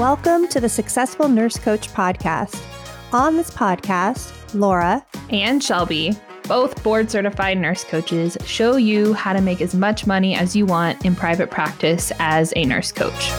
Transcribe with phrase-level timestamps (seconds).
[0.00, 2.58] Welcome to the Successful Nurse Coach podcast.
[3.12, 9.42] On this podcast, Laura and Shelby, both board certified nurse coaches, show you how to
[9.42, 13.30] make as much money as you want in private practice as a nurse coach.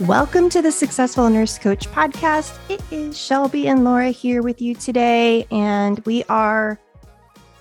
[0.00, 2.58] Welcome to the Successful Nurse Coach podcast.
[2.68, 6.80] It is Shelby and Laura here with you today, and we are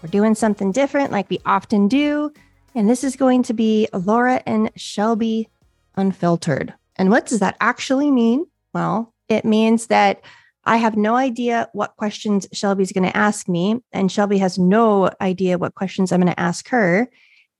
[0.03, 2.31] we're doing something different like we often do.
[2.75, 5.47] And this is going to be Laura and Shelby
[5.95, 6.73] unfiltered.
[6.97, 8.45] And what does that actually mean?
[8.73, 10.21] Well, it means that
[10.65, 15.09] I have no idea what questions Shelby's going to ask me, and Shelby has no
[15.19, 17.09] idea what questions I'm going to ask her.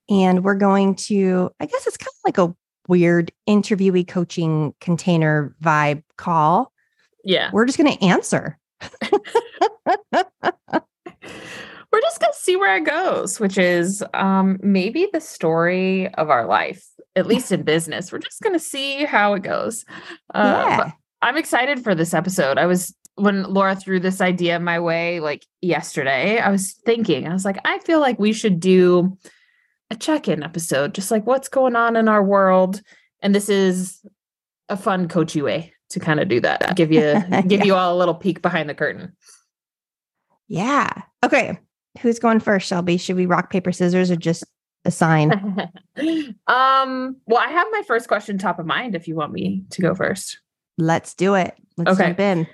[0.08, 2.54] And we're going to, I guess it's kind of like a
[2.88, 6.72] weird interviewee coaching container vibe call.
[7.24, 7.50] Yeah.
[7.52, 8.58] We're just going to answer.
[11.94, 16.28] we're just going to see where it goes, which is um, maybe the story of
[16.28, 18.10] our life, at least in business.
[18.10, 19.84] We're just going to see how it goes.
[20.34, 20.90] Uh, yeah.
[21.22, 22.58] I'm excited for this episode.
[22.58, 27.32] I was, when Laura threw this idea my way like yesterday, I was thinking, I
[27.32, 29.16] was like, I feel like we should do
[29.88, 32.82] a check in episode, just like what's going on in our world.
[33.22, 34.04] And this is
[34.68, 37.64] a fun coachy way to kind of do that, give you, give yeah.
[37.64, 39.14] you all a little peek behind the curtain.
[40.48, 40.90] Yeah.
[41.24, 41.56] Okay
[42.00, 42.96] who's going first, Shelby?
[42.96, 44.44] Should we rock, paper, scissors or just
[44.84, 45.32] assign?
[46.46, 49.82] um, well, I have my first question top of mind if you want me to
[49.82, 50.38] go first.
[50.78, 51.54] Let's do it.
[51.76, 52.08] Let's okay.
[52.08, 52.46] jump in.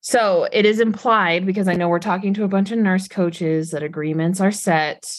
[0.00, 3.70] So it is implied because I know we're talking to a bunch of nurse coaches
[3.70, 5.10] that agreements are set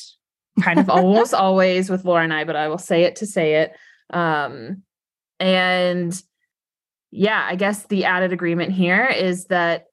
[0.62, 3.56] kind of almost always with Laura and I, but I will say it to say
[3.56, 3.76] it.
[4.12, 4.84] Um,
[5.40, 6.22] and
[7.12, 9.86] yeah, I guess the added agreement here is that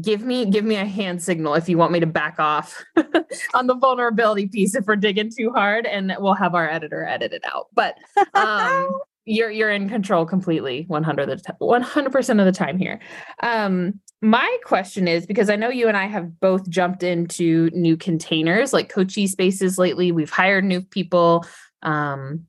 [0.00, 2.84] give me give me a hand signal if you want me to back off
[3.54, 7.32] on the vulnerability piece if we're digging too hard and we'll have our editor edit
[7.32, 7.66] it out.
[7.74, 7.96] But
[8.34, 8.88] um
[9.24, 13.00] you're you're in control completely 100 100% of the time here.
[13.42, 17.96] Um my question is because i know you and i have both jumped into new
[17.96, 20.12] containers like coachy spaces lately.
[20.12, 21.44] We've hired new people.
[21.82, 22.46] Um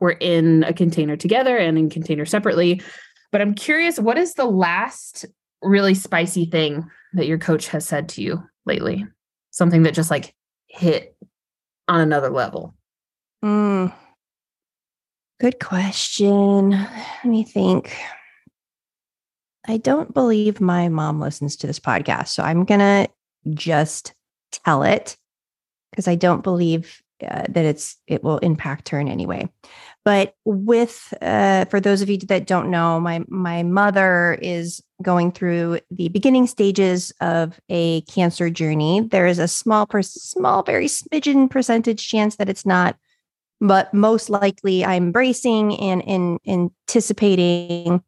[0.00, 2.82] we're in a container together and in container separately.
[3.32, 5.26] But i'm curious what is the last
[5.62, 9.06] really spicy thing that your coach has said to you lately?
[9.50, 10.34] Something that just like
[10.66, 11.16] hit
[11.88, 12.74] on another level?
[13.44, 13.92] Mm.
[15.40, 16.70] Good question.
[16.70, 17.96] Let me think.
[19.68, 22.28] I don't believe my mom listens to this podcast.
[22.28, 23.08] So I'm going to
[23.54, 24.14] just
[24.64, 25.16] tell it
[25.90, 29.48] because I don't believe uh, that it's it will impact her in any way.
[30.06, 35.32] But with uh, for those of you that don't know, my my mother is going
[35.32, 39.00] through the beginning stages of a cancer journey.
[39.00, 42.96] There is a small, per, small, very smidgen percentage chance that it's not,
[43.60, 48.00] but most likely I'm bracing and in anticipating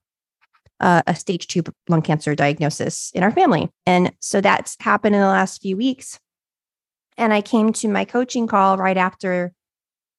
[0.79, 3.73] uh, a stage two lung cancer diagnosis in our family.
[3.87, 6.21] And so that's happened in the last few weeks.
[7.17, 9.53] And I came to my coaching call right after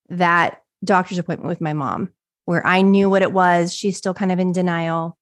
[0.10, 2.10] that doctor's appointment with my mom,
[2.46, 3.74] where I knew what it was.
[3.74, 5.18] She's still kind of in denial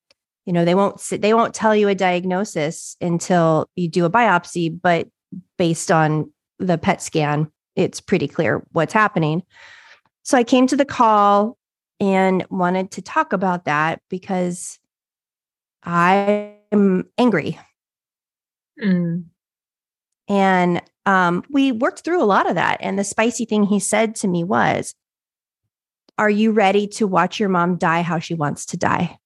[0.47, 4.75] you know they won't they won't tell you a diagnosis until you do a biopsy
[4.81, 5.07] but
[5.57, 9.43] based on the pet scan it's pretty clear what's happening
[10.23, 11.57] so i came to the call
[11.99, 14.79] and wanted to talk about that because
[15.83, 17.59] i'm angry
[18.81, 19.23] mm.
[20.27, 24.15] and um, we worked through a lot of that and the spicy thing he said
[24.15, 24.93] to me was
[26.17, 29.17] are you ready to watch your mom die how she wants to die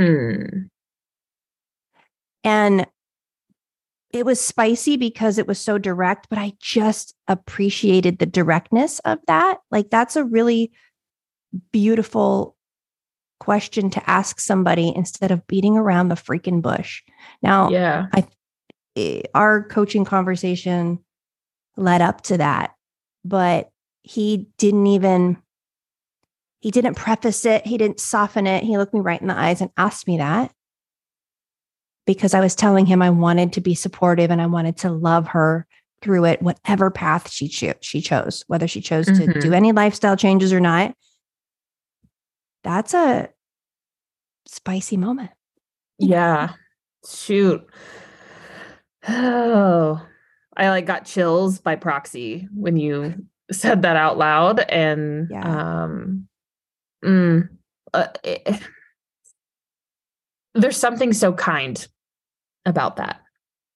[0.00, 0.70] Mm.
[2.42, 2.86] And
[4.12, 9.18] it was spicy because it was so direct, but I just appreciated the directness of
[9.26, 9.58] that.
[9.70, 10.72] Like, that's a really
[11.70, 12.56] beautiful
[13.38, 17.02] question to ask somebody instead of beating around the freaking bush.
[17.42, 18.26] Now, yeah, I
[18.96, 20.98] eh, our coaching conversation
[21.76, 22.74] led up to that,
[23.24, 23.70] but
[24.02, 25.36] he didn't even
[26.60, 28.62] he didn't preface it, he didn't soften it.
[28.62, 30.52] He looked me right in the eyes and asked me that
[32.06, 35.28] because I was telling him I wanted to be supportive and I wanted to love
[35.28, 35.66] her
[36.02, 39.32] through it, whatever path she cho- she chose, whether she chose mm-hmm.
[39.32, 40.94] to do any lifestyle changes or not.
[42.64, 43.30] That's a
[44.46, 45.30] spicy moment.
[45.98, 46.54] Yeah.
[47.08, 47.66] Shoot.
[49.08, 50.06] Oh,
[50.56, 55.82] I like got chills by proxy when you said that out loud and yeah.
[55.82, 56.28] um
[57.04, 57.48] mm,
[57.92, 58.60] uh, it,
[60.54, 61.86] there's something so kind
[62.66, 63.20] about that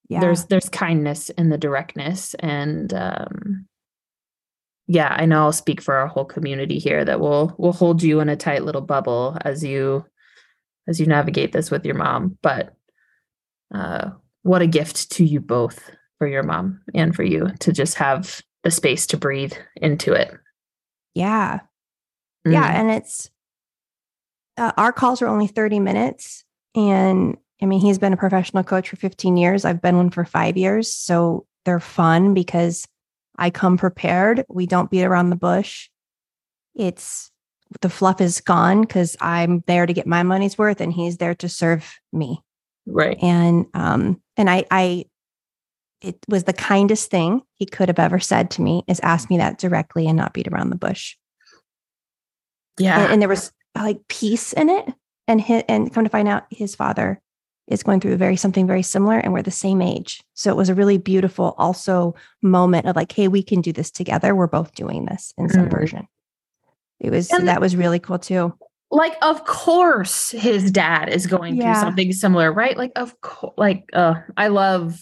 [0.09, 0.19] yeah.
[0.19, 3.65] there's there's kindness in the directness and um
[4.87, 8.19] yeah i know i'll speak for our whole community here that will will hold you
[8.19, 10.05] in a tight little bubble as you
[10.87, 12.75] as you navigate this with your mom but
[13.73, 14.09] uh
[14.43, 15.89] what a gift to you both
[16.19, 20.33] for your mom and for you to just have the space to breathe into it
[21.13, 21.59] yeah
[22.45, 22.51] mm.
[22.51, 23.29] yeah and it's
[24.57, 26.43] uh, our calls are only 30 minutes
[26.75, 29.65] and I mean, he's been a professional coach for 15 years.
[29.65, 30.93] I've been one for five years.
[30.93, 32.87] So they're fun because
[33.37, 34.43] I come prepared.
[34.49, 35.89] We don't beat around the bush.
[36.75, 37.31] It's
[37.81, 41.35] the fluff is gone because I'm there to get my money's worth and he's there
[41.35, 42.41] to serve me.
[42.85, 43.17] Right.
[43.21, 45.05] And um, and I I
[46.01, 49.37] it was the kindest thing he could have ever said to me is ask me
[49.37, 51.15] that directly and not beat around the bush.
[52.79, 53.03] Yeah.
[53.03, 54.93] And, and there was like peace in it.
[55.27, 57.19] And his, and come to find out his father
[57.67, 60.21] is going through very something very similar and we're the same age.
[60.35, 62.13] So it was a really beautiful also
[62.43, 64.35] moment of like, hey, we can do this together.
[64.35, 65.75] We're both doing this in some mm-hmm.
[65.75, 66.07] version.
[66.99, 68.53] It was and that was really cool too.
[68.91, 71.73] Like, of course, his dad is going yeah.
[71.73, 72.77] through something similar, right?
[72.77, 74.99] Like, of course, like, uh, I love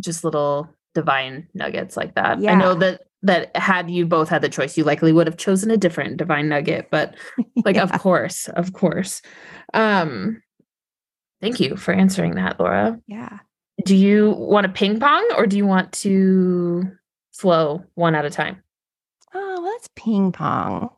[0.00, 2.40] just little divine nuggets like that.
[2.40, 2.52] Yeah.
[2.52, 5.70] I know that that had you both had the choice, you likely would have chosen
[5.70, 7.14] a different divine nugget, but
[7.64, 7.82] like, yeah.
[7.82, 9.22] of course, of course.
[9.74, 10.42] Um,
[11.40, 13.00] Thank you for answering that, Laura.
[13.06, 13.38] Yeah.
[13.84, 16.92] Do you want to ping pong or do you want to
[17.32, 18.62] flow one at a time?
[19.34, 20.90] Oh, well, let's ping pong.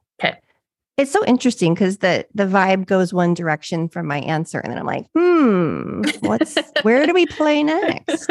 [0.96, 4.79] It's so interesting because the the vibe goes one direction from my answer, and then
[4.79, 8.31] I'm like, hmm, what's where do we play next?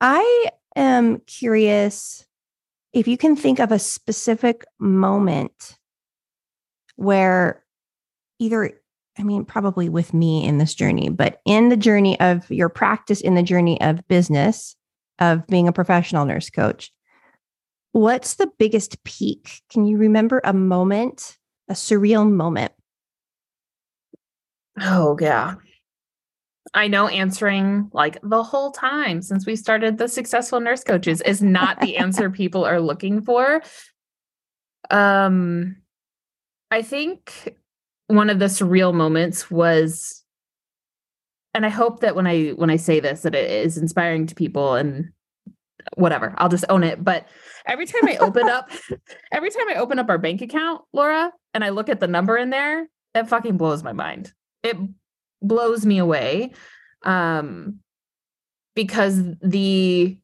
[0.00, 2.26] I am curious
[2.92, 5.78] if you can think of a specific moment
[6.96, 7.64] where
[8.40, 8.72] either
[9.18, 13.20] I mean, probably with me in this journey, but in the journey of your practice,
[13.20, 14.76] in the journey of business,
[15.18, 16.90] of being a professional nurse coach,
[17.92, 19.62] what's the biggest peak?
[19.70, 21.38] Can you remember a moment,
[21.68, 22.72] a surreal moment?
[24.80, 25.56] Oh, yeah.
[26.72, 31.42] I know answering like the whole time since we started the successful nurse coaches is
[31.42, 33.62] not the answer people are looking for.
[34.90, 35.76] Um
[36.70, 37.56] I think
[38.10, 40.24] one of the surreal moments was
[41.54, 44.34] and i hope that when i when i say this that it is inspiring to
[44.34, 45.12] people and
[45.96, 47.02] whatever i'll just own it.
[47.02, 47.26] But
[47.66, 48.70] every time i open up
[49.32, 52.36] every time i open up our bank account laura and i look at the number
[52.36, 54.32] in there it fucking blows my mind.
[54.62, 54.76] It
[55.42, 56.52] blows me away
[57.02, 57.78] um
[58.74, 60.18] because the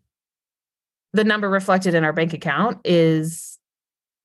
[1.15, 3.59] the number reflected in our bank account is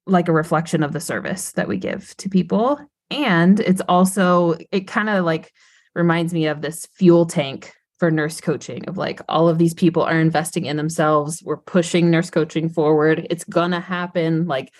[0.06, 2.78] like a reflection of the service that we give to people.
[3.10, 5.54] And it's also, it kind of like
[5.96, 10.02] reminds me of this fuel tank for nurse coaching of like all of these people
[10.02, 11.44] are investing in themselves.
[11.46, 13.28] We're pushing nurse coaching forward.
[13.30, 14.48] It's gonna happen.
[14.48, 14.74] Like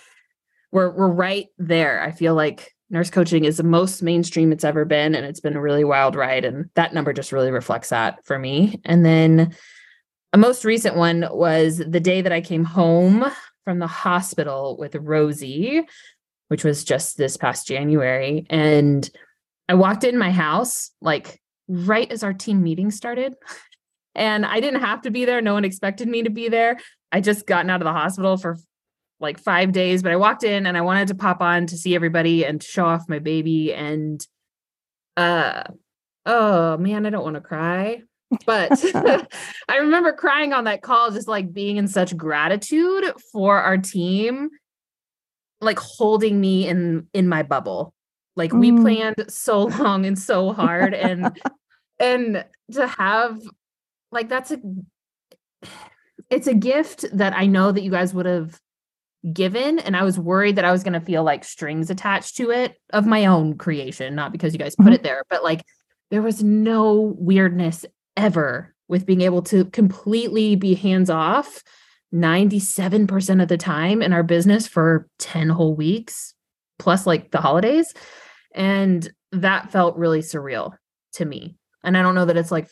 [0.72, 2.02] we're we're right there.
[2.02, 5.56] I feel like nurse coaching is the most mainstream it's ever been and it's been
[5.56, 9.56] a really wild ride and that number just really reflects that for me and then
[10.34, 13.26] a most recent one was the day that i came home
[13.64, 15.86] from the hospital with rosie
[16.52, 18.46] which was just this past January.
[18.50, 19.10] And
[19.70, 23.36] I walked in my house like right as our team meeting started.
[24.14, 25.42] And I didn't have to be there.
[25.42, 26.78] No one expected me to be there.
[27.12, 28.58] I just gotten out of the hospital for
[29.20, 31.96] like five days, but I walked in and I wanted to pop on to see
[31.96, 33.74] everybody and show off my baby.
[33.74, 34.26] And
[35.16, 35.64] uh
[36.26, 38.02] oh man, I don't want to cry.
[38.46, 38.84] But
[39.70, 44.50] I remember crying on that call, just like being in such gratitude for our team
[45.62, 47.94] like holding me in in my bubble
[48.36, 48.60] like mm.
[48.60, 51.40] we planned so long and so hard and
[52.00, 53.42] and to have
[54.12, 54.60] like that's a
[56.30, 58.60] it's a gift that i know that you guys would have
[59.34, 62.50] given and i was worried that i was going to feel like strings attached to
[62.50, 64.94] it of my own creation not because you guys put mm-hmm.
[64.94, 65.64] it there but like
[66.10, 67.86] there was no weirdness
[68.18, 71.64] ever with being able to completely be hands off
[72.14, 76.34] 97% of the time in our business for 10 whole weeks,
[76.82, 77.94] plus like the holidays.
[78.56, 80.74] And that felt really surreal
[81.14, 81.56] to me.
[81.84, 82.68] And I don't know that it's like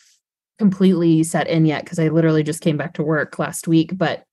[0.58, 4.24] completely set in yet because I literally just came back to work last week, but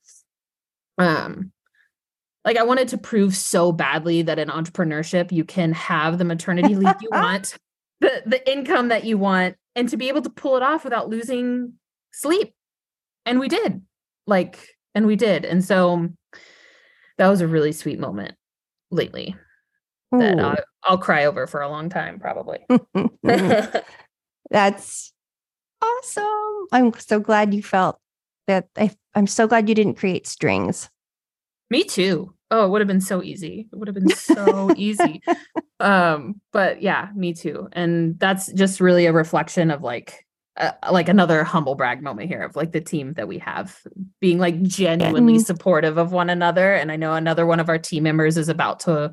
[0.98, 1.52] um
[2.44, 6.74] like I wanted to prove so badly that in entrepreneurship you can have the maternity
[6.74, 7.58] leave you want,
[8.00, 11.10] the the income that you want and to be able to pull it off without
[11.10, 11.74] losing
[12.12, 12.54] sleep.
[13.26, 13.82] And we did.
[14.26, 15.44] Like and we did.
[15.44, 16.08] And so
[17.18, 18.36] that was a really sweet moment
[18.90, 19.36] lately
[20.16, 20.20] Ooh.
[20.20, 22.66] that I'll, I'll cry over for a long time, probably.
[24.50, 25.12] That's
[25.82, 26.66] awesome.
[26.72, 27.98] I'm so glad you felt
[28.46, 28.68] that.
[28.76, 30.90] I, I'm so glad you didn't create strings.
[31.70, 32.32] Me too.
[32.50, 33.68] Oh, it would have been so easy.
[33.72, 35.22] It would have been so easy.
[35.78, 37.68] Um, but yeah, me too.
[37.72, 40.24] And that's just really a reflection of like
[40.56, 43.78] uh, like another humble brag moment here of like the team that we have
[44.18, 45.42] being like genuinely mm-hmm.
[45.42, 46.72] supportive of one another.
[46.72, 49.12] And I know another one of our team members is about to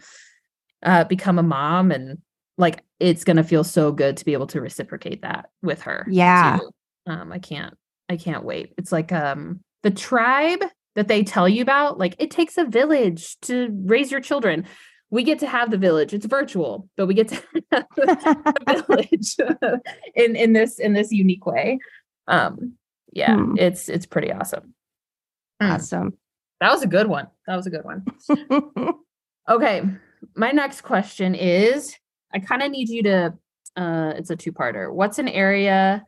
[0.83, 2.19] uh, become a mom, and
[2.57, 6.05] like it's gonna feel so good to be able to reciprocate that with her.
[6.09, 6.59] Yeah.
[6.59, 6.71] Too.
[7.11, 7.75] Um, I can't.
[8.09, 8.73] I can't wait.
[8.77, 10.63] It's like um the tribe
[10.95, 11.97] that they tell you about.
[11.97, 14.65] Like it takes a village to raise your children
[15.13, 16.11] we get to have the village.
[16.11, 17.35] It's virtual, but we get to
[17.71, 19.81] have the village
[20.15, 21.77] in in this in this unique way.
[22.27, 22.73] Um,
[23.11, 23.53] yeah, hmm.
[23.59, 24.73] it's it's pretty awesome.
[25.61, 25.71] Hmm.
[25.71, 26.17] Awesome.
[26.61, 27.27] That was a good one.
[27.45, 28.05] That was a good one.
[29.47, 29.83] okay,
[30.35, 31.95] my next question is:
[32.33, 33.33] I kind of need you to.
[33.75, 34.93] Uh, it's a two-parter.
[34.93, 36.05] What's an area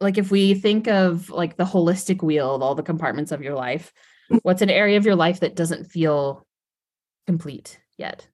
[0.00, 3.54] like if we think of like the holistic wheel of all the compartments of your
[3.54, 3.92] life?
[4.42, 6.46] What's an area of your life that doesn't feel
[7.26, 8.28] complete yet.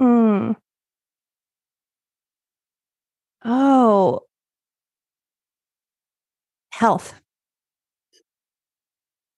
[0.00, 0.56] Mm.
[3.44, 4.22] Oh,
[6.70, 7.14] health.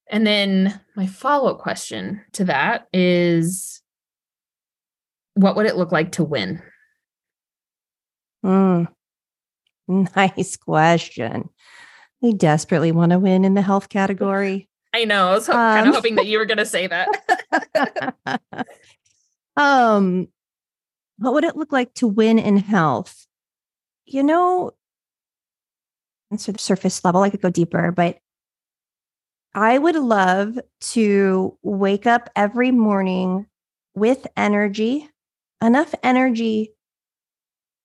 [0.09, 3.81] And then my follow up question to that is
[5.37, 6.61] what would it look like to win?
[8.45, 8.87] Mm.
[9.87, 11.47] Nice question.
[12.21, 14.67] I desperately want to win in the health category.
[14.93, 15.29] I know.
[15.29, 17.07] I was ho- um, kind of hoping that you were going to say that.
[19.55, 20.27] um,
[21.19, 23.27] what would it look like to win in health?
[24.05, 24.71] You know,
[26.31, 27.21] answer the surface level.
[27.21, 28.17] I could go deeper, but
[29.53, 30.59] I would love
[30.91, 33.47] to wake up every morning
[33.95, 35.09] with energy,
[35.61, 36.73] enough energy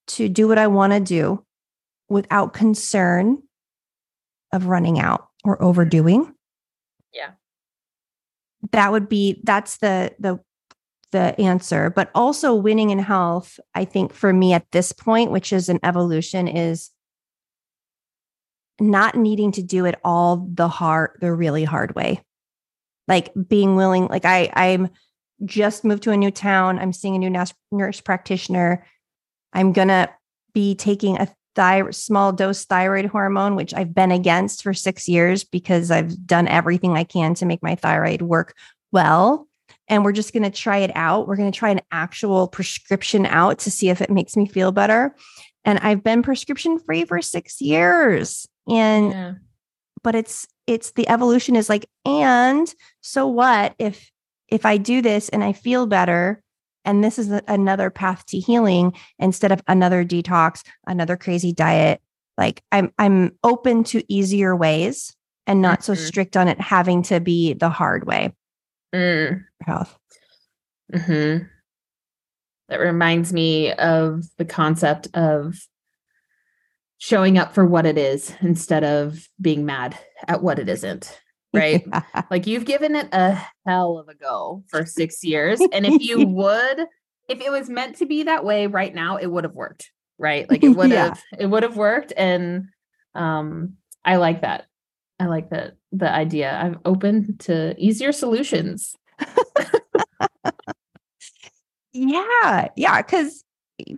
[0.08, 1.44] to do what I want to do
[2.08, 3.42] without concern
[4.52, 6.34] of running out or overdoing.
[7.12, 7.30] Yeah.
[8.72, 10.40] That would be that's the the
[11.10, 11.90] the answer.
[11.90, 15.80] But also winning in health i think for me at this point which is an
[15.82, 16.90] evolution is
[18.80, 22.20] not needing to do it all the hard the really hard way.
[23.08, 24.90] Like being willing like i i'm
[25.44, 28.86] just moved to a new town i'm seeing a new nurse, nurse practitioner
[29.52, 30.08] i'm gonna
[30.54, 35.44] be taking a thyroid, small dose thyroid hormone, which I've been against for six years
[35.44, 38.54] because I've done everything I can to make my thyroid work
[38.90, 39.48] well.
[39.88, 41.26] And we're just going to try it out.
[41.26, 44.72] We're going to try an actual prescription out to see if it makes me feel
[44.72, 45.14] better.
[45.64, 48.46] And I've been prescription free for six years.
[48.68, 49.32] And, yeah.
[50.02, 54.10] but it's, it's the evolution is like, and so what if,
[54.52, 56.42] if I do this and I feel better,
[56.84, 62.02] and this is another path to healing instead of another detox, another crazy diet.
[62.36, 65.16] Like I'm I'm open to easier ways
[65.46, 65.94] and not mm-hmm.
[65.94, 68.34] so strict on it having to be the hard way.
[68.94, 69.44] Mm.
[69.62, 69.98] Health.
[70.92, 71.46] Mm-hmm.
[72.68, 75.56] That reminds me of the concept of
[76.98, 79.96] showing up for what it is instead of being mad
[80.28, 81.21] at what it isn't
[81.54, 81.84] right?
[81.86, 82.02] Yeah.
[82.30, 85.60] Like you've given it a hell of a go for six years.
[85.72, 86.86] And if you would,
[87.28, 90.48] if it was meant to be that way right now, it would have worked, right?
[90.48, 91.38] Like it would have, yeah.
[91.40, 92.12] it would have worked.
[92.16, 92.68] And
[93.14, 94.66] um, I like that.
[95.20, 96.52] I like that the idea.
[96.52, 98.96] I'm open to easier solutions.
[101.92, 102.68] yeah.
[102.76, 103.02] Yeah.
[103.02, 103.44] Cause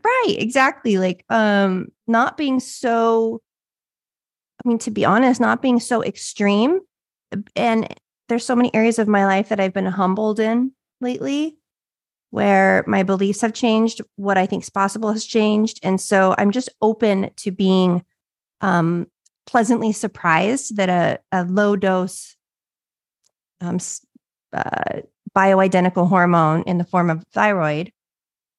[0.04, 0.98] right, exactly.
[0.98, 3.40] Like um not being so
[4.64, 6.80] I mean, to be honest, not being so extreme
[7.56, 7.94] and
[8.28, 11.56] there's so many areas of my life that I've been humbled in lately
[12.30, 15.78] where my beliefs have changed, what I think is possible has changed.
[15.84, 18.04] And so I'm just open to being
[18.60, 19.06] um,
[19.46, 22.34] pleasantly surprised that a, a low dose
[23.60, 23.78] um,
[24.52, 25.02] uh,
[25.36, 27.92] bioidentical hormone in the form of thyroid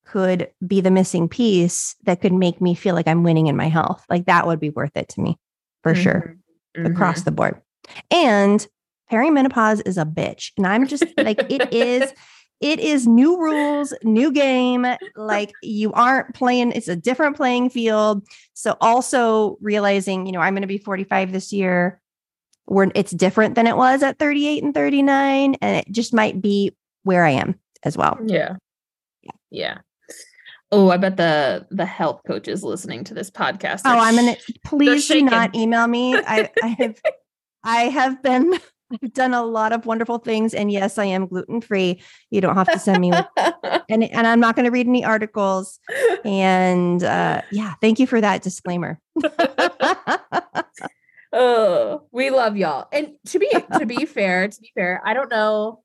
[0.06, 3.68] could be the missing piece that could make me feel like I'm winning in my
[3.68, 4.06] health.
[4.10, 5.38] Like that would be worth it to me
[5.84, 6.02] for mm-hmm.
[6.02, 6.38] sure,
[6.78, 6.92] mm-hmm.
[6.94, 7.62] across the board.
[8.12, 8.66] And
[9.12, 10.52] perimenopause is a bitch.
[10.58, 12.12] And I'm just like, it is.
[12.62, 14.88] It is new rules, new game.
[15.18, 18.26] Like you aren't playing, it's a different playing field.
[18.54, 22.02] So also realizing, you know, I'm going to be 45 this year
[22.64, 26.76] where it's different than it was at 38 and 39 and it just might be
[27.04, 28.18] where I am as well.
[28.26, 28.56] Yeah.
[29.22, 29.32] Yeah.
[29.52, 29.78] Yeah.
[30.72, 33.82] Oh, I bet the the health coach is listening to this podcast.
[33.86, 36.16] Oh, they're oh, I'm gonna please do not email me.
[36.16, 37.02] I, I have
[37.66, 38.54] I have been
[38.92, 40.54] I've done a lot of wonderful things.
[40.54, 42.02] And yes, I am gluten free.
[42.30, 43.12] You don't have to send me,
[43.90, 45.80] and, and I'm not going to read any articles.
[46.24, 49.00] And uh, yeah, thank you for that disclaimer.
[51.34, 52.88] oh, we love y'all.
[52.92, 55.82] And to be to be fair, to be fair, I don't know.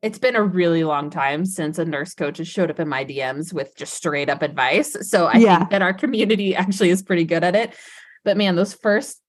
[0.00, 3.06] It's been a really long time since a nurse coach has showed up in my
[3.06, 4.94] DMs with just straight up advice.
[5.08, 5.58] So I yeah.
[5.58, 7.74] think that our community actually is pretty good at it.
[8.22, 9.22] But man, those first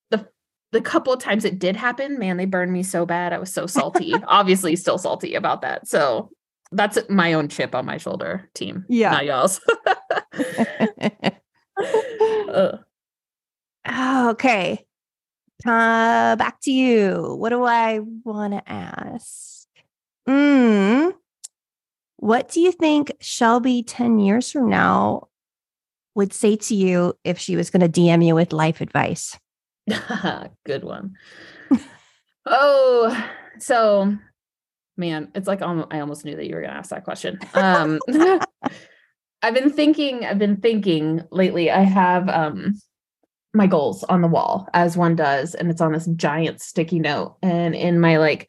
[0.72, 3.34] the couple of times it did happen, man, they burned me so bad.
[3.34, 4.14] I was so salty.
[4.28, 5.88] Obviously, still salty about that.
[5.88, 6.30] So
[6.72, 8.86] that's my own chip on my shoulder, team.
[8.90, 9.62] Yeah, not y'all's.
[14.32, 14.86] okay.
[15.66, 17.36] Uh, back to you.
[17.40, 19.68] What do I want to ask?
[20.28, 21.14] Mm,
[22.18, 25.28] what do you think Shelby 10 years from now
[26.16, 29.38] would say to you if she was going to DM you with life advice?
[30.66, 31.16] Good one.
[32.46, 34.16] oh, so
[34.98, 37.40] man, it's like I almost knew that you were going to ask that question.
[37.54, 38.00] Um,
[39.42, 41.70] I've been thinking, I've been thinking lately.
[41.70, 42.76] I have um
[43.56, 47.38] my goals on the wall as one does and it's on this giant sticky note
[47.42, 48.48] and in my like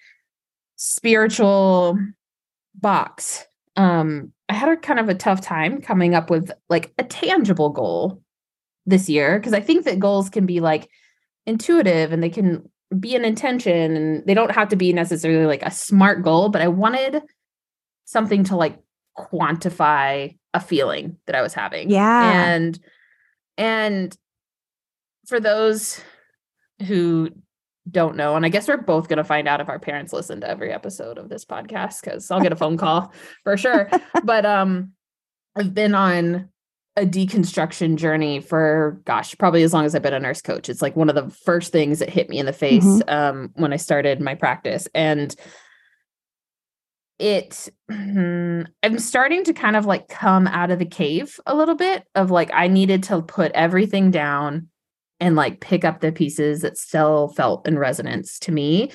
[0.75, 1.97] spiritual
[2.75, 3.45] box
[3.77, 7.71] um i had a kind of a tough time coming up with like a tangible
[7.71, 8.21] goal
[8.85, 10.91] this year because i think that goals can be like
[11.47, 15.63] intuitive and they can be an intention and they don't have to be necessarily like
[15.63, 17.23] a smart goal but i wanted
[18.05, 18.79] something to like
[19.19, 22.79] quantify a feeling that i was having yeah and
[23.59, 24.17] and
[25.27, 26.01] for those
[26.87, 27.31] who
[27.91, 30.41] don't know, and I guess we're both going to find out if our parents listen
[30.41, 33.13] to every episode of this podcast because I'll get a phone call
[33.45, 33.89] for sure.
[34.25, 34.93] But um,
[35.55, 36.49] I've been on
[36.97, 40.69] a deconstruction journey for gosh, probably as long as I've been a nurse coach.
[40.69, 43.09] It's like one of the first things that hit me in the face mm-hmm.
[43.09, 45.35] um, when I started my practice, and
[47.19, 52.05] it i'm starting to kind of like come out of the cave a little bit
[52.15, 54.69] of like i needed to put everything down
[55.21, 58.91] and like pick up the pieces that still felt in resonance to me.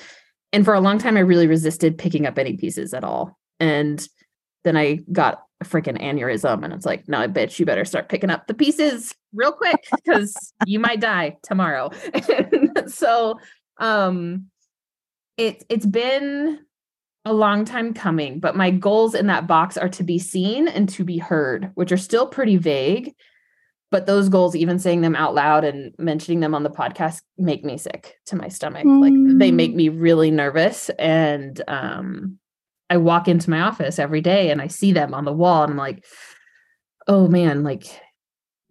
[0.52, 3.38] And for a long time, I really resisted picking up any pieces at all.
[3.58, 4.06] And
[4.64, 8.30] then I got a freaking aneurysm, and it's like, no, bitch, you better start picking
[8.30, 11.90] up the pieces real quick because you might die tomorrow.
[12.86, 13.38] so,
[13.78, 14.46] um,
[15.36, 16.60] it it's been
[17.24, 20.88] a long time coming, but my goals in that box are to be seen and
[20.90, 23.14] to be heard, which are still pretty vague
[23.92, 27.62] but those goals even saying them out loud and mentioning them on the podcast make
[27.62, 29.00] me sick to my stomach mm.
[29.00, 29.76] like they make mm.
[29.76, 32.38] me really nervous and um
[32.92, 35.72] i walk into my office every day and i see them on the wall and
[35.72, 36.04] i'm like
[37.08, 37.84] oh man like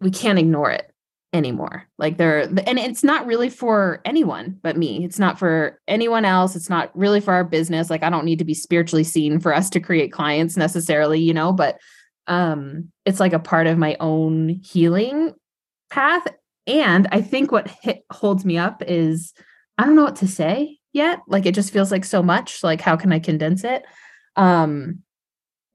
[0.00, 0.92] we can't ignore it
[1.32, 1.88] anymore.
[1.98, 5.04] Like they're and it's not really for anyone but me.
[5.04, 6.54] It's not for anyone else.
[6.54, 7.88] It's not really for our business.
[7.88, 11.32] Like i don't need to be spiritually seen for us to create clients necessarily you
[11.32, 11.78] know but
[12.26, 15.32] um it's like a part of my own healing
[15.90, 16.26] path.
[16.66, 19.32] And i think what hit, holds me up is
[19.78, 21.20] i don't know what to say yet.
[21.26, 22.62] Like it just feels like so much.
[22.62, 23.84] Like how can i condense it
[24.36, 24.98] um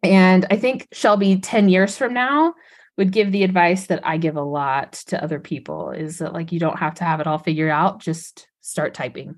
[0.04, 2.54] and i think shelby 10 years from now
[2.98, 6.52] would give the advice that i give a lot to other people is that like
[6.52, 9.36] you don't have to have it all figured out just start typing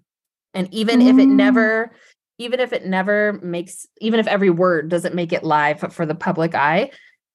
[0.53, 1.09] and even mm.
[1.09, 1.35] if it mm.
[1.35, 1.91] never
[2.37, 6.15] even if it never makes even if every word doesn't make it live for the
[6.15, 6.89] public eye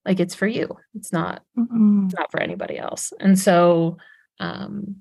[0.04, 2.08] like it's for you it's not mm-hmm.
[2.16, 3.96] not for anybody else and so
[4.40, 4.96] um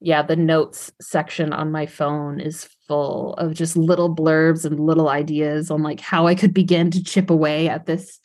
[0.00, 5.08] yeah the notes section on my phone is full of just little blurbs and little
[5.08, 8.18] ideas on like how i could begin to chip away at this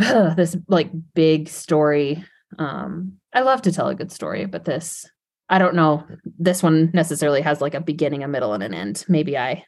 [0.00, 2.24] uh, this like big story
[2.58, 5.06] um i love to tell a good story but this
[5.48, 6.04] I don't know.
[6.38, 9.04] This one necessarily has like a beginning, a middle, and an end.
[9.08, 9.64] Maybe I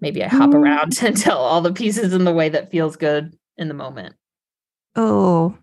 [0.00, 0.54] maybe I hop mm.
[0.54, 4.16] around and tell all the pieces in the way that feels good in the moment.
[4.96, 5.56] Oh,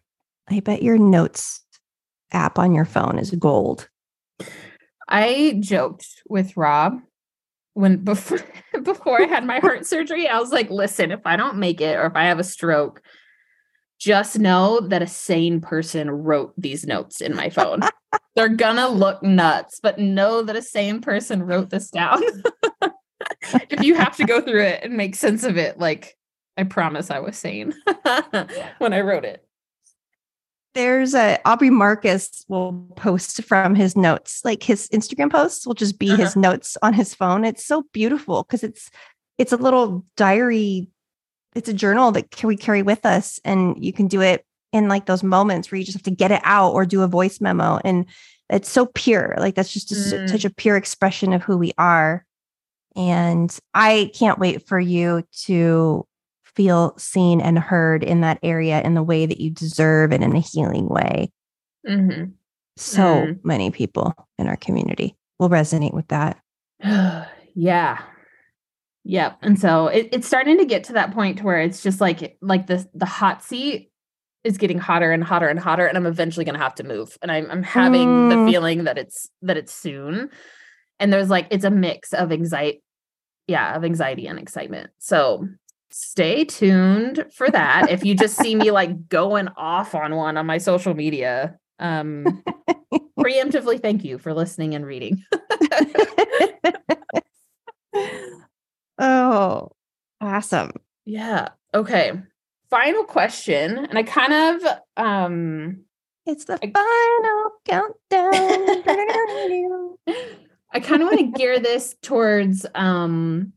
[0.48, 1.64] I bet your notes
[2.32, 3.90] app on your phone is gold.
[5.08, 7.00] I joked with Rob
[7.74, 8.40] when before
[8.84, 10.28] before I had my heart surgery.
[10.28, 13.02] I was like, listen, if I don't make it or if I have a stroke,
[14.00, 17.82] just know that a sane person wrote these notes in my phone.
[18.36, 22.22] They're gonna look nuts, but know that a sane person wrote this down.
[23.70, 26.16] if you have to go through it and make sense of it, like
[26.56, 27.74] I promise I was sane
[28.78, 29.47] when I wrote it.
[30.78, 35.98] There's a Aubrey Marcus will post from his notes, like his Instagram posts will just
[35.98, 36.22] be uh-huh.
[36.22, 37.44] his notes on his phone.
[37.44, 38.92] It's so beautiful because it's
[39.40, 40.88] it's a little diary
[41.56, 44.88] it's a journal that can we carry with us and you can do it in
[44.88, 47.42] like those moments where you just have to get it out or do a voice
[47.42, 48.06] memo and
[48.52, 50.30] it's so pure like that's just mm.
[50.30, 52.24] such a pure expression of who we are
[52.96, 56.06] And I can't wait for you to
[56.58, 60.36] feel seen and heard in that area in the way that you deserve and in
[60.36, 61.32] a healing way.
[61.88, 62.32] Mm-hmm.
[62.76, 63.40] So Mm.
[63.44, 66.40] many people in our community will resonate with that.
[67.56, 68.02] yeah.
[69.04, 69.38] Yep.
[69.42, 72.68] And so it, it's starting to get to that point where it's just like like
[72.68, 73.92] the the hot seat
[74.44, 77.18] is getting hotter and hotter and hotter, and I'm eventually gonna have to move.
[77.22, 78.46] And I'm I'm having the Mm.
[78.46, 80.30] feeling that it's that it's soon.
[81.00, 82.82] And there's like it's a mix of anxiety,
[83.48, 84.90] yeah, of anxiety and excitement.
[85.00, 85.48] So
[86.00, 87.90] stay tuned for that.
[87.90, 92.44] if you just see me like going off on one on my social media, um
[93.20, 95.24] preemptively thank you for listening and reading.
[99.00, 99.72] oh,
[100.22, 100.72] awesome.
[101.06, 101.50] Yeah.
[101.74, 102.12] Okay.
[102.70, 103.78] Final question.
[103.86, 104.62] And I kind of
[104.98, 105.82] um
[106.26, 108.34] It's the I- final countdown.
[110.74, 113.54] I kind of want to gear this towards um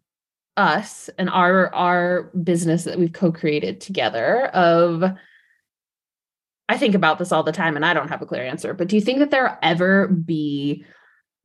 [0.57, 5.05] us and our our business that we've co-created together of
[6.69, 8.89] I think about this all the time and I don't have a clear answer, but
[8.89, 10.85] do you think that there'll ever be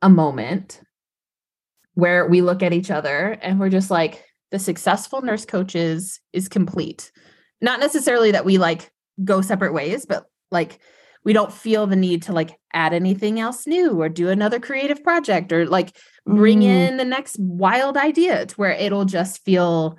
[0.02, 0.82] a moment
[1.96, 6.48] where we look at each other and we're just like the successful nurse coaches is
[6.48, 7.12] complete.
[7.62, 8.92] Not necessarily that we like
[9.24, 10.80] go separate ways, but like
[11.26, 15.04] we don't feel the need to like add anything else new or do another creative
[15.04, 16.90] project or like bring Mm.
[16.90, 19.98] in the next wild idea to where it'll just feel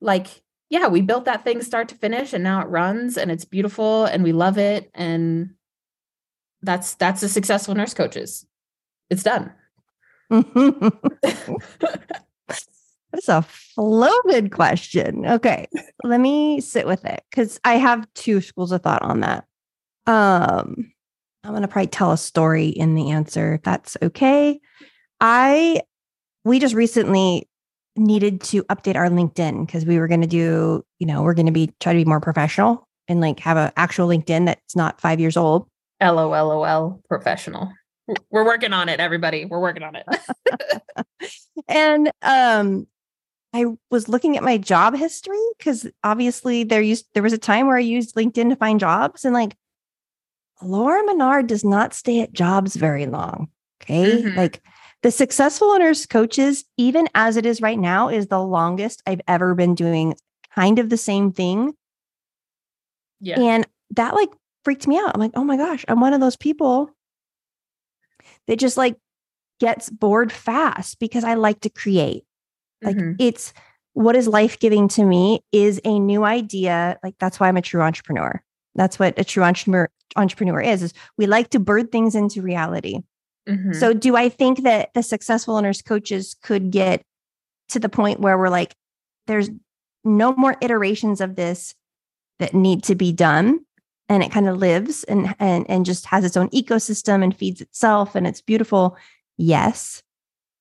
[0.00, 0.26] like
[0.68, 4.04] yeah we built that thing start to finish and now it runs and it's beautiful
[4.04, 5.50] and we love it and
[6.62, 8.44] that's that's the successful nurse coaches
[9.10, 9.52] it's done
[13.10, 13.42] That's a
[13.78, 15.24] loaded question.
[15.24, 15.66] Okay,
[16.04, 19.46] let me sit with it because I have two schools of thought on that.
[20.08, 20.92] Um,
[21.44, 24.58] I'm gonna probably tell a story in the answer if that's okay.
[25.20, 25.82] I
[26.44, 27.48] we just recently
[27.94, 31.70] needed to update our LinkedIn because we were gonna do, you know, we're gonna be
[31.78, 35.36] try to be more professional and like have an actual LinkedIn that's not five years
[35.36, 35.68] old.
[36.00, 37.70] lol professional
[38.30, 40.06] we're working on it everybody we're working on it
[41.68, 42.86] and um
[43.54, 47.66] I was looking at my job history because obviously there used there was a time
[47.66, 49.56] where I used LinkedIn to find jobs and like
[50.62, 53.48] Laura Menard does not stay at jobs very long.
[53.82, 54.22] Okay.
[54.22, 54.36] Mhm.
[54.36, 54.62] Like
[55.02, 59.54] the successful nurse coaches, even as it is right now, is the longest I've ever
[59.54, 60.14] been doing
[60.54, 61.74] kind of the same thing.
[63.20, 64.30] yeah And that like
[64.64, 65.12] freaked me out.
[65.14, 66.90] I'm like, oh my gosh, I'm one of those people
[68.46, 68.96] that just like
[69.60, 72.24] gets bored fast because I like to create.
[72.82, 73.16] Like Mhm.
[73.18, 73.52] it's
[73.92, 76.98] what is life giving to me is a new idea.
[77.02, 78.42] Like that's why I'm a true entrepreneur.
[78.74, 83.00] That's what a true entrepreneur entrepreneur is, is we like to bird things into reality.
[83.48, 83.74] Mhm.
[83.74, 87.02] So do I think that the successful nurse coaches could get
[87.68, 88.74] to the point where we're like,
[89.26, 89.50] there's
[90.04, 91.74] no more iterations of this
[92.38, 93.60] that need to be done
[94.08, 97.60] and it kind of lives and and and just has its own ecosystem and feeds
[97.60, 98.96] itself and it's beautiful
[99.36, 100.02] yes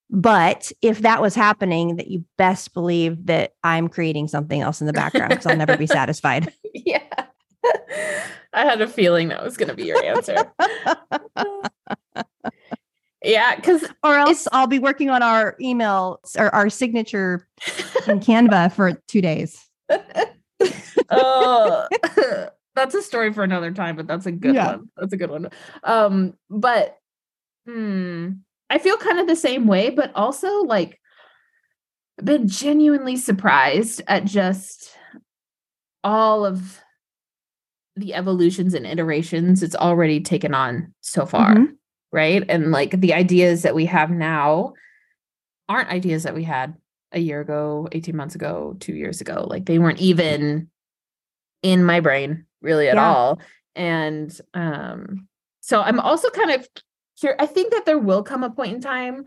[0.09, 4.87] but if that was happening that you best believe that i'm creating something else in
[4.87, 7.25] the background because i'll never be satisfied yeah
[8.53, 10.51] i had a feeling that was going to be your answer.
[13.23, 17.47] Yeah because or else i'll be working on our email or our signature
[18.07, 19.67] in canva for two days.
[21.09, 21.87] Oh
[22.75, 24.67] that's a story for another time but that's a good Yeah.
[24.75, 24.89] one.
[24.97, 25.49] That's a good one.
[25.83, 26.97] Um but
[27.65, 28.29] hmm
[28.69, 30.99] i feel kind of the same way but also like
[32.23, 34.91] been genuinely surprised at just
[36.03, 36.79] all of
[37.97, 41.75] the evolutions and iterations it's already taken on so far Mhm.
[42.11, 44.73] right and like the ideas that we have now
[45.67, 46.75] aren't ideas that we had
[47.11, 50.69] a year ago 18 months ago 2 years ago like they weren't even
[51.63, 53.07] in my brain really at Yeah.
[53.13, 53.39] all
[53.75, 55.27] and um
[55.61, 56.67] so i'm also kind of
[57.19, 59.25] here i think that there will come a point in time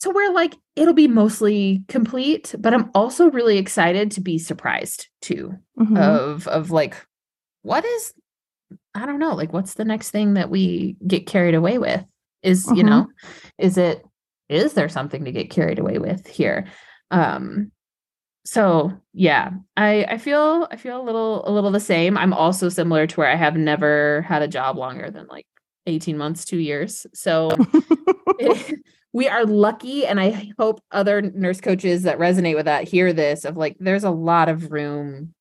[0.00, 5.08] to where like it'll be mostly complete but i'm also really excited to be surprised
[5.20, 5.98] too Mhm.
[5.98, 6.94] of of like
[7.62, 8.14] what is
[8.94, 12.04] i don't know like what's the next thing that we get carried away with?
[12.42, 12.86] Is you Mhm.
[12.86, 13.06] know
[13.58, 14.02] is it
[14.48, 16.66] is there something to get carried away with here?
[17.10, 17.72] Um
[18.44, 22.16] so yeah i i feel i feel a little a little the same.
[22.16, 25.46] I'm also similar to where i have never had a job longer than like
[25.86, 27.06] 18 months 2 years.
[27.14, 27.50] So
[29.12, 33.44] we are lucky and i hope other nurse coaches that resonate with that hear this
[33.44, 35.34] of like there's a lot of room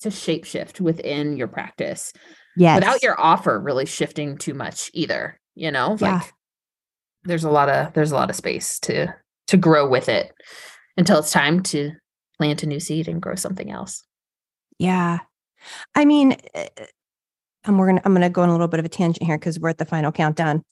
[0.00, 2.12] to shapeshift within your practice
[2.56, 6.14] yes without your offer really shifting too much either you know Yeah.
[6.16, 6.32] like
[7.24, 9.14] there's a lot of there's a lot of space to
[9.48, 10.32] to grow with it
[10.96, 11.92] until it's time to
[12.38, 14.02] plant a new seed and grow something else.
[14.78, 15.20] Yeah.
[15.94, 16.68] I mean, and eh,
[17.66, 19.58] eh, we're gonna I'm gonna go on a little bit of a tangent here because
[19.58, 20.62] we're at the final countdown.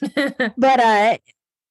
[0.56, 1.18] but uh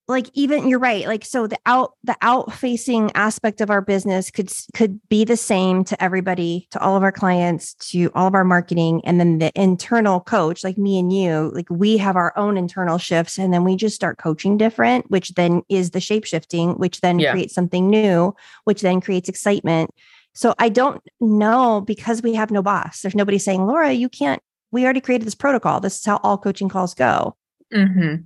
[0.07, 4.29] like even you're right like so the out the out facing aspect of our business
[4.29, 8.35] could could be the same to everybody to all of our clients to all of
[8.35, 12.33] our marketing and then the internal coach like me and you like we have our
[12.37, 16.25] own internal shifts and then we just start coaching different which then is the shape
[16.25, 17.31] shifting which then yeah.
[17.31, 18.33] creates something new
[18.65, 19.89] which then creates excitement.
[20.33, 24.41] So i don't know because we have no boss there's nobody saying laura you can't
[24.71, 27.37] we already created this protocol this is how all coaching calls go.
[27.73, 28.23] Mm-hmm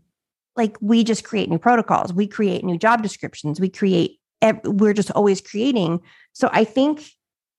[0.55, 4.19] like we just create new protocols we create new job descriptions we create
[4.63, 5.99] we're just always creating.
[6.33, 7.03] So i think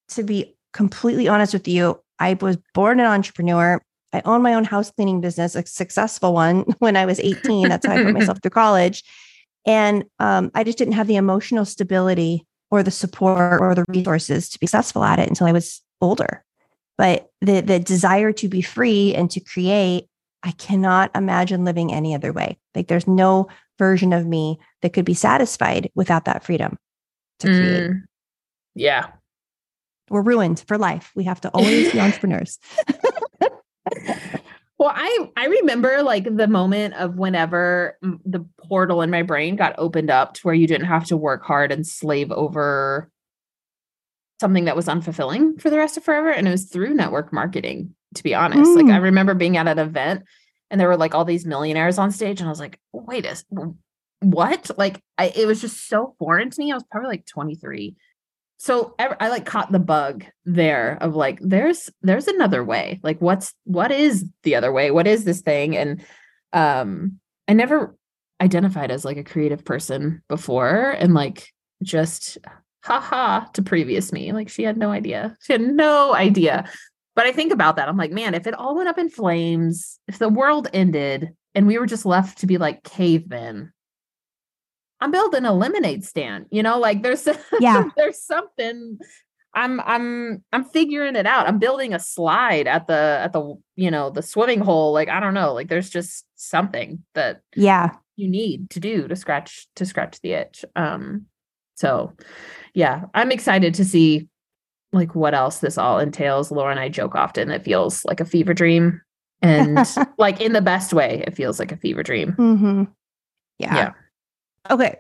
[0.09, 3.81] to be completely honest with you i was born an entrepreneur.
[4.13, 7.87] I own my own house cleaning business a successful one when i was 18 that's
[7.87, 9.05] how i put myself through college.
[9.67, 14.49] And um, i just didn't have the emotional stability or the support or the resources
[14.51, 16.45] to be successful at it until i was older.
[16.97, 20.09] But the the desire to be free and to create
[20.43, 22.59] I cannot imagine living any other way.
[22.75, 23.49] Like there's no
[23.79, 26.79] version of me that could be satisfied without that freedom
[27.41, 27.91] to create.
[27.91, 28.03] Mm,
[28.75, 29.07] yeah.
[30.09, 31.13] We're ruined for life.
[31.15, 32.59] We have to always be entrepreneurs.
[34.79, 39.75] well, I I remember like the moment of whenever the portal in my brain got
[39.79, 43.11] opened up to where you didn't have to work hard and slave over
[44.41, 47.95] something that was unfulfilling for the rest of forever and it was through network marketing
[48.15, 48.71] to be honest.
[48.71, 48.77] Mm.
[48.77, 49.03] Like I mm.
[49.03, 50.25] remember being at an event
[50.71, 53.37] and there were like all these millionaires on stage and I was like, wait a
[54.21, 54.71] what?
[54.77, 56.71] Like I, it was just so foreign to me.
[56.71, 57.97] I was probably like 23.
[58.59, 63.01] So I, I like caught the bug there of like there's there's another way.
[63.03, 64.91] Like what's what is the other way?
[64.91, 65.77] What is this thing?
[65.77, 66.05] And
[66.53, 67.19] um
[67.49, 67.97] I never
[68.41, 71.49] identified as like a creative person before and like
[71.83, 72.39] just
[72.85, 74.33] haha to previous me.
[74.33, 75.37] Like she had no idea.
[75.43, 76.69] She had no idea.
[77.15, 77.89] But I think about that.
[77.89, 81.67] I'm like, man, if it all went up in flames, if the world ended and
[81.67, 83.73] we were just left to be like cavemen,
[85.01, 86.47] I'm building a lemonade stand.
[86.51, 87.27] You know, like there's
[87.61, 88.99] yeah, there's something.
[89.55, 91.49] I'm I'm I'm figuring it out.
[91.49, 94.93] I'm building a slide at the at the you know the swimming hole.
[94.93, 95.53] Like I don't know.
[95.53, 100.33] Like there's just something that yeah you need to do to scratch to scratch the
[100.33, 100.65] itch.
[100.77, 101.27] Um.
[101.75, 102.13] So,
[102.75, 104.29] yeah, I'm excited to see
[104.93, 106.51] like what else this all entails.
[106.51, 109.01] Laura and I joke often it feels like a fever dream.
[109.43, 109.79] And
[110.19, 112.33] like in the best way, it feels like a fever dream.
[112.33, 112.85] Mm-hmm.
[113.59, 113.77] Yeah.
[113.77, 113.93] yeah.
[114.71, 114.97] Okay.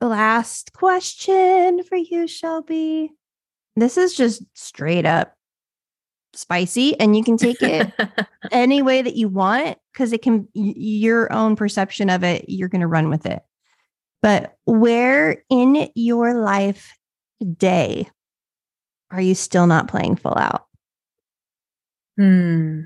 [0.00, 3.12] The last question for you, Shelby.
[3.76, 5.34] This is just straight up
[6.34, 7.92] spicy, and you can take it
[8.52, 12.80] any way that you want because it can, your own perception of it, you're going
[12.80, 13.42] to run with it.
[14.20, 16.96] But where in your life
[17.40, 18.08] today
[19.14, 20.66] are you still not playing full out?
[22.18, 22.80] Hmm.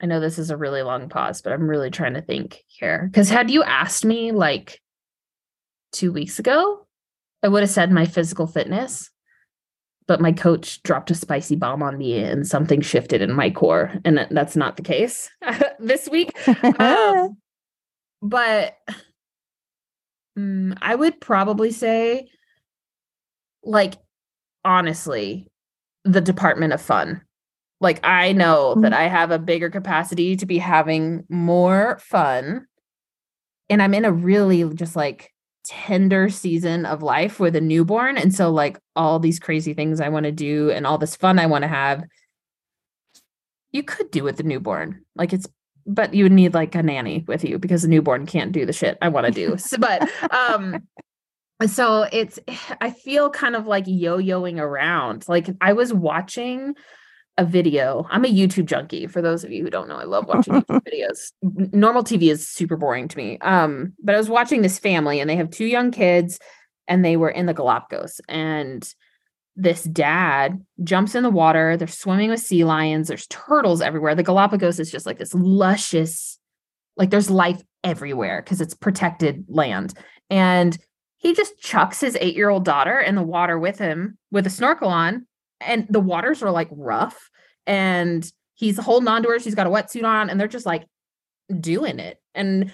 [0.00, 3.08] I know this is a really long pause, but I'm really trying to think here.
[3.10, 4.80] Because had you asked me like
[5.92, 6.86] two weeks ago,
[7.42, 9.10] I would have said my physical fitness,
[10.06, 13.92] but my coach dropped a spicy bomb on me and something shifted in my core.
[14.04, 15.28] And that's not the case
[15.80, 16.36] this week.
[16.78, 17.36] um,
[18.22, 18.76] but
[20.38, 22.28] Mm, I would probably say,
[23.62, 23.94] like,
[24.64, 25.48] honestly,
[26.04, 27.22] the Department of Fun.
[27.80, 28.82] Like, I know mm-hmm.
[28.82, 32.66] that I have a bigger capacity to be having more fun.
[33.68, 35.32] And I'm in a really just like
[35.64, 38.16] tender season of life with a newborn.
[38.16, 41.38] And so, like, all these crazy things I want to do and all this fun
[41.38, 42.04] I want to have,
[43.72, 45.04] you could do with the newborn.
[45.16, 45.48] Like, it's
[45.86, 48.72] but you would need like a nanny with you because a newborn can't do the
[48.72, 49.56] shit I want to do.
[49.66, 50.82] So, but um
[51.66, 52.38] so it's
[52.80, 55.28] I feel kind of like yo-yoing around.
[55.28, 56.74] Like I was watching
[57.38, 58.06] a video.
[58.10, 59.06] I'm a YouTube junkie.
[59.06, 61.32] For those of you who don't know, I love watching YouTube videos.
[61.72, 63.38] Normal TV is super boring to me.
[63.40, 66.38] Um, but I was watching this family and they have two young kids
[66.88, 68.88] and they were in the Galapagos and
[69.56, 71.76] this dad jumps in the water.
[71.76, 73.08] They're swimming with sea lions.
[73.08, 74.14] There's turtles everywhere.
[74.14, 76.38] The Galapagos is just like this luscious,
[76.96, 79.94] like there's life everywhere because it's protected land.
[80.28, 80.76] And
[81.16, 84.50] he just chucks his eight year old daughter in the water with him with a
[84.50, 85.26] snorkel on.
[85.60, 87.30] And the waters are like rough.
[87.66, 89.38] And he's holding on to her.
[89.38, 90.84] She's got a wetsuit on, and they're just like
[91.60, 92.18] doing it.
[92.34, 92.72] And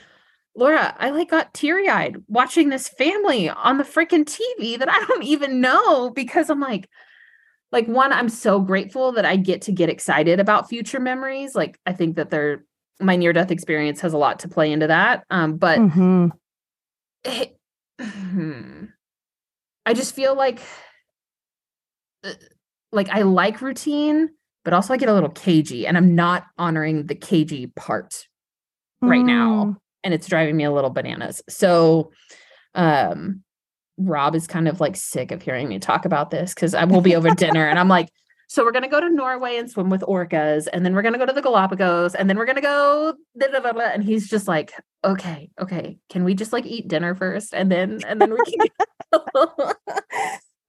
[0.55, 5.05] Laura, I like got teary eyed watching this family on the freaking TV that I
[5.07, 6.89] don't even know because I'm like,
[7.71, 11.81] like one i'm so grateful that i get to get excited about future memories like
[11.87, 12.63] i think that they're
[13.01, 16.33] my near death experience has a lot to play into that um but Mhm.
[17.25, 17.57] it-
[17.99, 18.85] hmm.
[19.87, 20.61] i just feel like
[22.25, 22.33] uh,
[22.93, 24.29] like i like routine
[24.65, 28.29] but also i get a little cagey and i'm not honoring the cagey part
[29.01, 29.77] right now Mm.
[30.05, 31.43] And it's driving me a little bananas.
[31.49, 32.13] So
[32.75, 33.43] um
[33.99, 37.03] Rob is kind of like sick of hearing me talk about this because I will
[37.03, 38.09] be over dinner and I'm like,
[38.49, 41.25] so we're gonna go to Norway and swim with orcas, and then we're gonna go
[41.25, 44.47] to the Galapagos, and then we're gonna go da, da, da, da," and he's just
[44.47, 48.39] like, okay, okay, can we just like eat dinner first and then and then we
[48.45, 48.69] can
[49.13, 49.73] go?"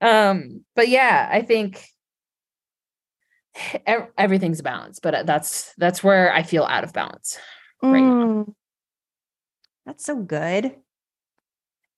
[0.00, 1.84] um but yeah, I think
[4.16, 7.38] everything's balanced, but uh, that's that's where I feel out of balance.
[7.82, 8.24] right now.
[8.24, 8.54] Mm.
[9.86, 10.76] That's so good.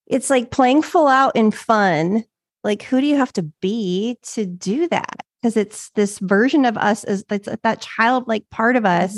[0.07, 2.25] It's like playing full out and fun.
[2.63, 5.25] Like, who do you have to be to do that?
[5.41, 9.17] Because it's this version of us as that's that childlike part of us.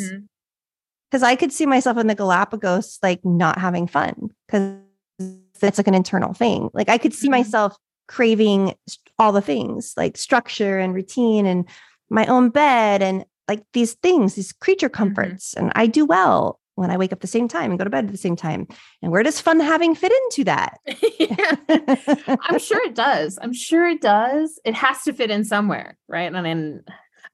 [1.11, 4.77] Because I could see myself in the Galapagos, like not having fun because
[5.63, 6.69] it's like an internal thing.
[6.75, 7.33] Like, I could see Mhm.
[7.33, 7.77] myself
[8.07, 8.75] craving
[9.19, 11.69] all the things like structure and routine and
[12.11, 15.55] my own bed and like these things, these creature comforts.
[15.55, 18.05] And I do well when I wake up the same time and go to bed
[18.05, 18.69] at the same time.
[19.03, 20.79] And where does fun having fit into that?
[21.19, 21.57] yeah.
[22.43, 23.37] I'm sure it does.
[23.43, 24.61] I'm sure it does.
[24.65, 26.33] It has to fit in somewhere, right?
[26.33, 26.85] And then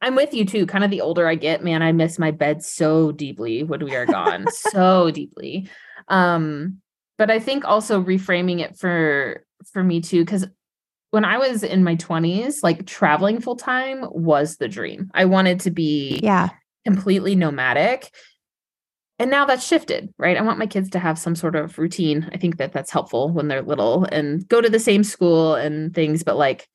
[0.00, 0.64] I'm with you too.
[0.64, 3.94] Kind of the older I get, man, I miss my bed so deeply when we
[3.94, 5.68] are gone, so deeply.
[6.08, 6.78] Um,
[7.18, 10.46] but I think also reframing it for for me too, because
[11.10, 15.10] when I was in my 20s, like traveling full time was the dream.
[15.14, 16.48] I wanted to be yeah.
[16.84, 18.10] completely nomadic.
[19.18, 20.36] And now that's shifted, right?
[20.36, 22.28] I want my kids to have some sort of routine.
[22.32, 25.94] I think that that's helpful when they're little and go to the same school and
[25.94, 26.68] things, but like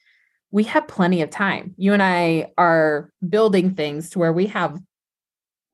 [0.52, 1.74] we have plenty of time.
[1.78, 4.80] You and I are building things to where we have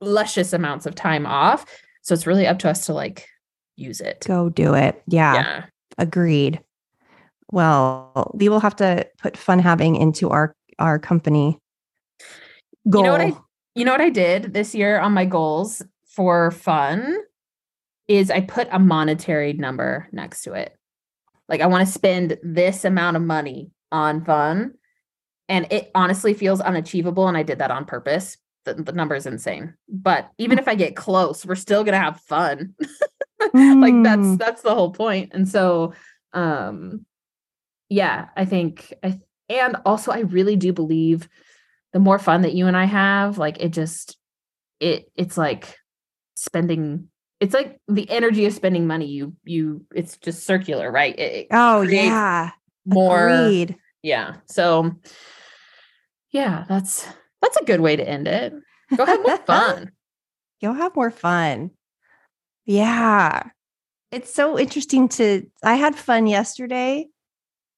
[0.00, 1.64] luscious amounts of time off.
[2.02, 3.28] So it's really up to us to like
[3.76, 4.24] use it.
[4.26, 5.02] Go do it.
[5.06, 5.34] Yeah.
[5.34, 5.64] Yeah.
[5.98, 6.60] Agreed.
[7.52, 11.58] Well, we will have to put fun having into our our company
[12.90, 13.02] goal.
[13.02, 13.32] You know what I
[13.74, 15.82] you know what I did this year on my goals
[16.16, 17.16] for fun
[18.08, 20.76] is I put a monetary number next to it.
[21.48, 24.72] Like I want to spend this amount of money on fun.
[25.48, 27.28] And it honestly feels unachievable.
[27.28, 28.36] And I did that on purpose.
[28.64, 29.74] The, the number is insane.
[29.88, 32.74] But even if I get close, we're still gonna have fun.
[33.40, 34.38] like that's Mm.
[34.38, 35.32] that's the whole point.
[35.34, 35.92] And so
[36.32, 37.04] um
[37.88, 41.28] yeah, I think I and also I really do believe
[41.92, 44.16] the more fun that you and I have, like it just
[44.80, 45.76] it it's like
[46.36, 47.08] spending
[47.40, 51.46] it's like the energy of spending money you you it's just circular right it, it
[51.50, 52.50] oh yeah.
[52.86, 53.76] more Agreed.
[54.02, 54.94] yeah so
[56.32, 57.06] yeah that's
[57.42, 58.52] that's a good way to end it
[58.96, 59.90] go have more fun
[60.62, 61.70] Go have more fun.
[62.64, 63.42] Yeah.
[64.10, 67.08] It's so interesting to I had fun yesterday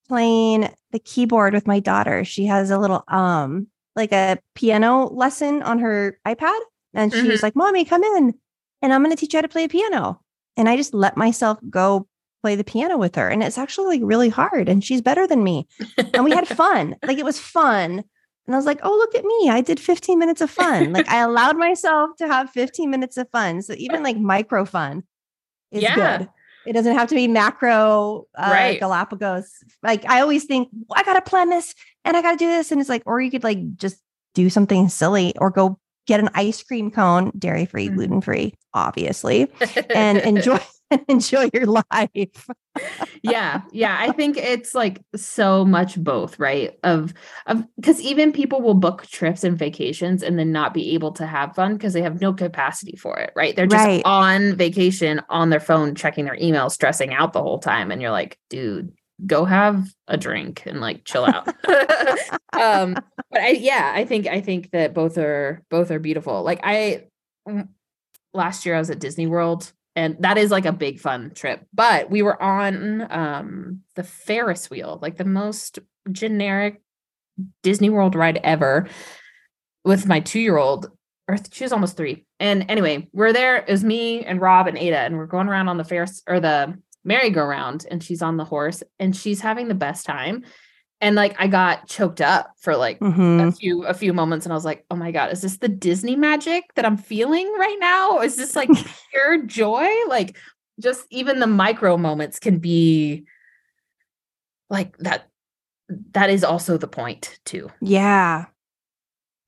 [0.06, 2.24] playing the keyboard with my daughter.
[2.24, 3.66] She has a little um
[3.96, 6.58] like a piano lesson on her iPad
[6.94, 7.42] and she was Mhm.
[7.42, 8.34] like, "Mommy, come in
[8.82, 10.20] and I'm going to teach you how to play a piano."
[10.56, 12.08] And I just let myself go
[12.42, 15.42] play the piano with her and it's actually like really hard and she's better than
[15.42, 15.66] me.
[16.14, 16.96] And we had fun.
[17.04, 18.04] Like it was fun.
[18.46, 19.50] And I was like, oh, look at me.
[19.50, 20.92] I did 15 minutes of fun.
[20.92, 23.60] Like I allowed myself to have 15 minutes of fun.
[23.62, 25.02] So even like micro fun
[25.70, 25.94] is Yeah.
[25.94, 26.28] good.
[26.64, 28.80] It doesn't have to be macro uh, Right.
[28.80, 29.50] Galapagos.
[29.82, 32.70] Like I always think, I got to plan this and I got to do this.
[32.72, 33.96] And it's like, or you could like just
[34.34, 35.78] do something silly or go
[36.08, 37.94] get an ice cream cone, dairy free, Mhm.
[37.94, 39.46] gluten free, obviously,
[39.94, 40.58] and enjoy
[40.90, 42.48] and enjoy your life.
[43.22, 47.12] yeah yeah i think it's like so much both right of
[47.46, 51.26] of because even people will book trips and vacations and then not be able to
[51.26, 54.02] have fun because they have no capacity for it right they're just Right.
[54.04, 58.12] on vacation on their phone checking their email stressing out the whole time and you're
[58.12, 58.92] like dude
[59.26, 61.48] go have a drink and like chill out.
[62.52, 62.94] Um
[63.30, 66.42] but i yeah i think i think that both are both are beautiful.
[66.42, 67.04] Like i
[68.34, 71.64] last year i was at disney world and that is like a big fun trip
[71.72, 75.78] but we were on um the ferris wheel like the most
[76.12, 76.80] generic
[77.62, 78.88] disney world ride ever
[79.84, 80.90] with my two-year-old
[81.28, 82.24] or th- she was almost three.
[82.40, 85.68] And anyway we're there it was me and rob and ada and we're going around
[85.68, 86.78] on the ferris or the
[87.08, 90.44] merry-go-round and she's on the horse and she's having the best time
[91.00, 93.48] and like i got choked up for like Mhm.
[93.48, 95.68] a few a few moments and I was like, "Oh my god, is this the
[95.68, 98.20] Disney magic that I'm feeling right now?
[98.20, 98.68] Is this like
[99.10, 99.88] pure joy?
[100.08, 100.36] Like
[100.80, 103.24] just even the micro moments can be
[104.70, 105.28] like that
[106.12, 107.70] that is also the point too.
[107.80, 108.46] Yeah.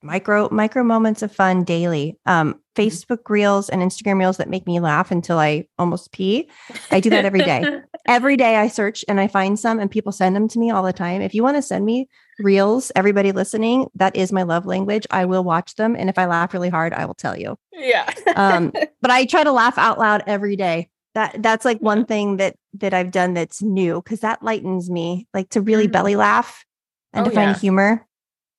[0.03, 2.19] Micro micro moments of fun daily.
[2.27, 2.87] Um, Mm-hmm.
[2.87, 6.49] Facebook reels and Instagram reels that make me laugh until I almost pee.
[6.91, 7.63] I do that every day.
[8.09, 10.83] Every day I search and I find some and people send them to me all
[10.83, 11.21] the time.
[11.21, 15.07] If you want to send me reels, everybody listening, that is my love language.
[15.11, 15.95] I will watch them.
[15.95, 17.59] And if I laugh really hard, I will tell you.
[17.73, 18.11] yeah.
[18.35, 18.73] Um,
[19.03, 20.89] but I try to laugh out loud every day.
[21.15, 25.27] That that's like one thing that that I've done that's new because that lightens me.
[25.35, 25.93] Like to really Mhm.
[25.93, 26.65] belly laugh
[27.13, 27.59] and Oh, to find yeah.
[27.59, 28.07] humor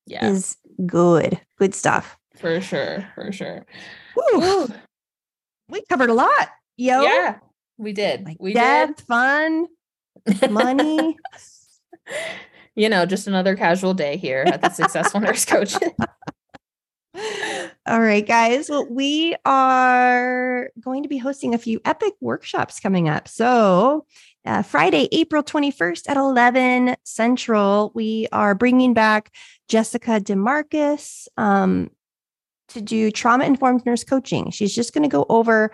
[0.05, 0.27] yeah.
[0.27, 1.39] is good.
[1.57, 2.17] Good stuff.
[2.35, 3.07] For sure.
[3.15, 3.65] For sure.
[4.15, 4.67] Woo.
[5.69, 6.49] we covered a lot.
[6.77, 7.01] Yo.
[7.01, 7.37] Yeah.
[7.77, 8.25] We did.
[8.25, 9.67] Like we death, fun,
[10.49, 11.17] money.
[12.75, 15.75] you know, just another casual day here at the Successful Nurse Coach.
[17.87, 18.69] All right, guys.
[18.69, 23.27] Well, we are going to be hosting a few epic workshops coming up.
[23.27, 24.05] So,
[24.45, 29.31] uh, Friday, April 21st at 11 Central, we are bringing back
[29.67, 31.91] Jessica DeMarcus um,
[32.69, 34.49] to do trauma informed nurse coaching.
[34.49, 35.71] She's just going to go over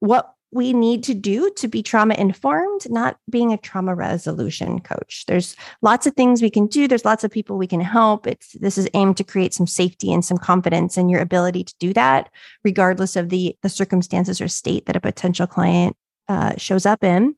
[0.00, 5.24] what we need to do to be trauma informed, not being a trauma resolution coach.
[5.26, 6.88] There's lots of things we can do.
[6.88, 8.26] There's lots of people we can help.
[8.26, 11.74] It's this is aimed to create some safety and some confidence in your ability to
[11.78, 12.30] do that,
[12.64, 15.96] regardless of the the circumstances or state that a potential client
[16.28, 17.34] uh, shows up in.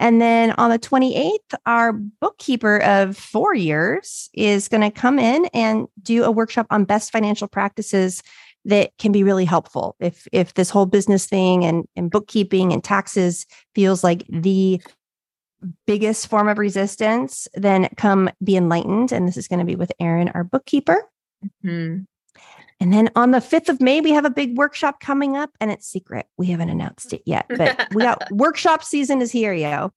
[0.00, 5.46] And then on the 28th, our bookkeeper of four years is going to come in
[5.54, 8.22] and do a workshop on best financial practices
[8.64, 9.94] that can be really helpful.
[10.00, 14.80] If if this whole business thing and, and bookkeeping and taxes feels like the
[15.86, 19.12] biggest form of resistance then come be enlightened.
[19.12, 21.02] And this is going to be with Erin our bookkeeper.
[21.62, 22.00] Hmm.
[22.84, 25.70] And then on the 5th of May we have a big workshop coming up and
[25.70, 29.90] it's secret we haven't announced it yet but we got workshop season is here yo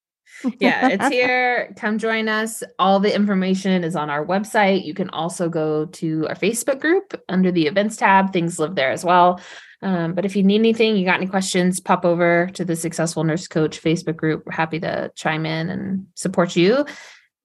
[0.60, 1.74] yeah, it's here.
[1.78, 2.62] Come join us.
[2.78, 4.86] All the information is on our website.
[4.86, 8.34] You can also go to our Facebook group under the events tab.
[8.34, 9.42] Things live there as well.
[9.82, 13.24] Um, but if you need anything, you got any questions, pop over to the Successful
[13.24, 14.44] Nurse Coach Facebook group.
[14.46, 16.86] We're happy to chime in and support you.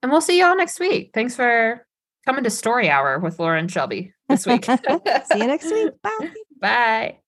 [0.03, 1.13] And we'll see you all next week.
[1.15, 1.87] Thanks for
[2.27, 4.65] coming to Story Hour with Laura and Shelby this week.
[5.27, 7.19] see you next week bye Bye.